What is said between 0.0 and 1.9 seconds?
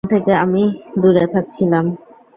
এখান থেকে আমি দূরে থাকছিলাম।